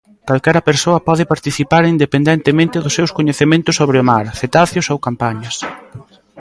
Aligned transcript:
Calquera 0.27 0.65
persoa 0.69 1.03
pode 1.07 1.29
participar 1.31 1.83
independentemente 1.93 2.77
dos 2.83 2.95
seus 2.97 3.13
coñecementos 3.17 3.77
sobre 3.79 3.97
o 4.01 4.07
mar, 4.11 4.25
cetáceos 4.41 4.87
ou 4.93 5.03
campañas. 5.07 5.55